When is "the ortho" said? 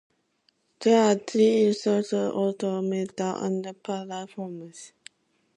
2.09-2.83